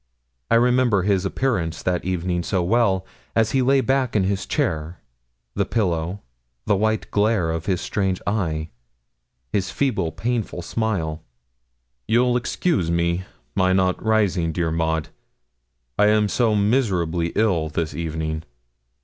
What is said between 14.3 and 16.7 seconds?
dear Maud, I am so